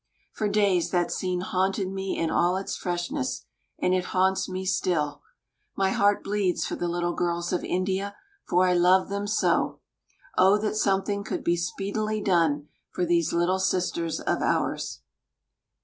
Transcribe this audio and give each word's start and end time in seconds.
For 0.33 0.49
days 0.49 0.89
that 0.89 1.11
scene 1.11 1.41
haunted 1.41 1.87
me 1.89 2.17
in 2.17 2.31
all 2.31 2.55
its 2.57 2.75
freshness, 2.75 3.45
and 3.77 3.93
it 3.93 4.05
haunts 4.05 4.49
me 4.49 4.65
still. 4.65 5.21
My 5.75 5.91
heart 5.91 6.23
bleeds 6.23 6.65
for 6.65 6.75
the 6.75 6.87
little 6.87 7.13
girls 7.13 7.53
of 7.53 7.63
India, 7.63 8.15
for 8.47 8.65
I 8.65 8.73
love 8.73 9.09
them 9.09 9.27
so. 9.27 9.79
O, 10.39 10.57
that 10.57 10.75
something 10.75 11.23
could 11.23 11.43
be 11.43 11.55
speedily 11.55 12.19
done 12.19 12.67
for 12.89 13.05
these 13.05 13.31
little 13.31 13.59
sisters 13.59 14.19
of 14.19 14.41
ours! 14.41 15.01